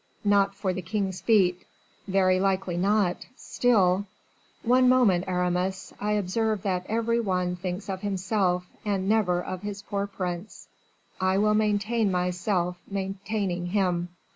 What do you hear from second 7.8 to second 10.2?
of himself, and never of his poor